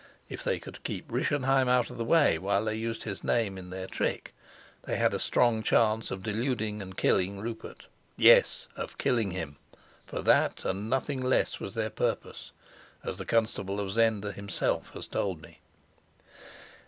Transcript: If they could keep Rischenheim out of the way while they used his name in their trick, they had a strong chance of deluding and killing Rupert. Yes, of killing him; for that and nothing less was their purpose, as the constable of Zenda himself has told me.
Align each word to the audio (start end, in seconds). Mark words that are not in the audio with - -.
If 0.29 0.43
they 0.43 0.57
could 0.57 0.83
keep 0.83 1.05
Rischenheim 1.11 1.69
out 1.69 1.91
of 1.91 1.99
the 1.99 2.03
way 2.03 2.39
while 2.39 2.65
they 2.65 2.73
used 2.73 3.03
his 3.03 3.23
name 3.23 3.55
in 3.55 3.69
their 3.69 3.85
trick, 3.85 4.33
they 4.81 4.95
had 4.97 5.13
a 5.13 5.19
strong 5.19 5.61
chance 5.61 6.09
of 6.09 6.23
deluding 6.23 6.81
and 6.81 6.97
killing 6.97 7.37
Rupert. 7.39 7.85
Yes, 8.17 8.67
of 8.75 8.97
killing 8.97 9.29
him; 9.29 9.57
for 10.07 10.23
that 10.23 10.65
and 10.65 10.89
nothing 10.89 11.21
less 11.21 11.59
was 11.59 11.75
their 11.75 11.91
purpose, 11.91 12.51
as 13.03 13.19
the 13.19 13.25
constable 13.27 13.79
of 13.79 13.91
Zenda 13.91 14.31
himself 14.31 14.89
has 14.95 15.07
told 15.07 15.39
me. 15.39 15.59